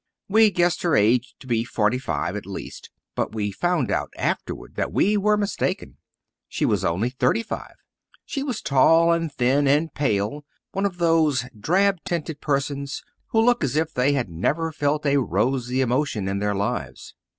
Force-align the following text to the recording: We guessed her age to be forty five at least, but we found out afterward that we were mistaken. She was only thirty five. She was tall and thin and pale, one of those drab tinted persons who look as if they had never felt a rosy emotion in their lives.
We 0.27 0.49
guessed 0.49 0.81
her 0.81 0.95
age 0.95 1.35
to 1.41 1.45
be 1.45 1.63
forty 1.63 1.99
five 1.99 2.35
at 2.35 2.47
least, 2.47 2.89
but 3.13 3.35
we 3.35 3.51
found 3.51 3.91
out 3.91 4.11
afterward 4.17 4.73
that 4.73 4.91
we 4.91 5.15
were 5.15 5.37
mistaken. 5.37 5.97
She 6.49 6.65
was 6.65 6.83
only 6.83 7.11
thirty 7.11 7.43
five. 7.43 7.75
She 8.25 8.41
was 8.41 8.63
tall 8.63 9.11
and 9.11 9.31
thin 9.31 9.67
and 9.67 9.93
pale, 9.93 10.43
one 10.71 10.87
of 10.87 10.97
those 10.97 11.45
drab 11.55 12.03
tinted 12.03 12.41
persons 12.41 13.03
who 13.27 13.45
look 13.45 13.63
as 13.63 13.75
if 13.75 13.93
they 13.93 14.13
had 14.13 14.27
never 14.27 14.71
felt 14.71 15.05
a 15.05 15.17
rosy 15.17 15.81
emotion 15.81 16.27
in 16.27 16.39
their 16.39 16.55
lives. 16.55 17.13